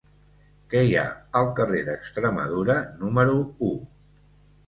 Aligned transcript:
Què 0.69 0.79
hi 0.85 0.95
ha 1.01 1.03
al 1.41 1.49
carrer 1.59 1.83
d'Extremadura 1.89 2.79
número 3.03 3.37
u? 3.67 3.69